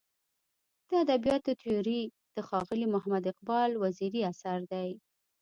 د 0.89 0.91
ادبیاتو 1.05 1.51
تیوري 1.61 2.01
د 2.35 2.37
ښاغلي 2.47 2.87
محمد 2.93 3.23
اقبال 3.31 3.71
وزیري 3.83 4.21
اثر 4.31 4.59
دی. 4.71 4.89